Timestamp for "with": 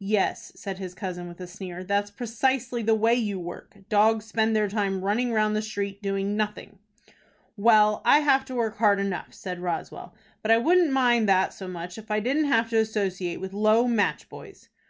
1.28-1.38, 13.38-13.52